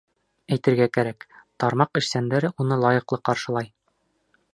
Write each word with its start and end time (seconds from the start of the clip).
Әйтергә 0.55 0.85
кәрәк, 0.97 1.25
тармаҡ 1.63 2.01
эшсәндәре 2.01 2.51
уны 2.65 2.79
лайыҡлы 2.85 3.21
ҡаршылай. 3.31 3.71